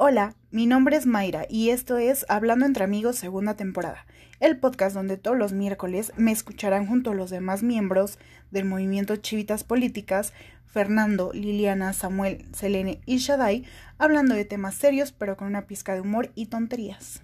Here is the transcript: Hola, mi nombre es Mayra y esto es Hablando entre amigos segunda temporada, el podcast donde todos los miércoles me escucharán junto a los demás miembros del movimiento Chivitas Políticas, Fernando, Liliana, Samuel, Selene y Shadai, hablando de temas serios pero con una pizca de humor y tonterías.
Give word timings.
Hola, 0.00 0.36
mi 0.52 0.66
nombre 0.66 0.96
es 0.96 1.06
Mayra 1.06 1.44
y 1.50 1.70
esto 1.70 1.98
es 1.98 2.24
Hablando 2.28 2.66
entre 2.66 2.84
amigos 2.84 3.16
segunda 3.16 3.56
temporada, 3.56 4.06
el 4.38 4.56
podcast 4.56 4.94
donde 4.94 5.16
todos 5.16 5.36
los 5.36 5.52
miércoles 5.52 6.12
me 6.16 6.30
escucharán 6.30 6.86
junto 6.86 7.10
a 7.10 7.14
los 7.16 7.30
demás 7.30 7.64
miembros 7.64 8.16
del 8.52 8.64
movimiento 8.64 9.16
Chivitas 9.16 9.64
Políticas, 9.64 10.32
Fernando, 10.66 11.32
Liliana, 11.34 11.94
Samuel, 11.94 12.46
Selene 12.54 13.00
y 13.06 13.16
Shadai, 13.16 13.64
hablando 13.98 14.36
de 14.36 14.44
temas 14.44 14.76
serios 14.76 15.10
pero 15.10 15.36
con 15.36 15.48
una 15.48 15.66
pizca 15.66 15.94
de 15.94 16.02
humor 16.02 16.30
y 16.36 16.46
tonterías. 16.46 17.20